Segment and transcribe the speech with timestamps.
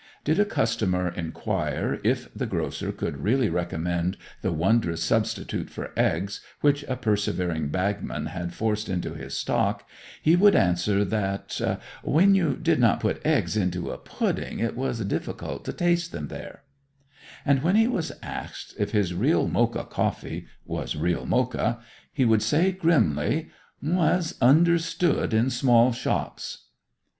[0.23, 6.41] Did a customer inquire if the grocer could really recommend the wondrous substitute for eggs
[6.61, 9.87] which a persevering bagman had forced into his stock,
[10.19, 11.61] he would answer that
[12.01, 16.29] 'when you did not put eggs into a pudding it was difficult to taste them
[16.29, 16.63] there';
[17.45, 21.77] and when he was asked if his 'real Mocha coffee' was real Mocha,
[22.11, 23.51] he would say grimly,
[23.87, 26.69] 'as understood in small shops.